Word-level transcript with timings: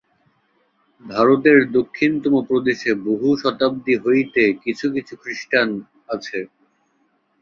ভারতের 1.05 1.59
দক্ষিণতম 1.71 2.33
প্রদেশে 2.49 2.91
বহু 3.07 3.27
শতাব্দী 3.41 3.95
হইতে 3.97 4.43
কিছু 4.63 4.85
কিছু 4.95 5.13
খ্রীষ্টান 5.21 5.69
আছে। 6.09 6.39